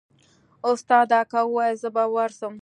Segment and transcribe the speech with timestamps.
[0.69, 2.53] استاده که واياست زه به ورسم.